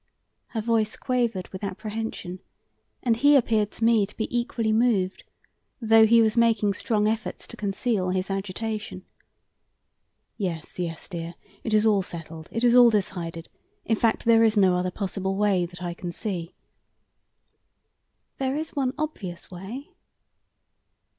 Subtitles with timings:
[0.47, 2.39] Her voice quavered with apprehension,
[3.03, 5.23] and he appeared to me to be equally moved,
[5.79, 9.05] though he was making strong efforts to conceal his agitation.
[10.37, 13.47] "Yes, yes, dear; it is all settled, it is all decided;
[13.85, 16.55] in fact, there is no other possible way, that I can see."
[18.39, 19.89] "There is one obvious way."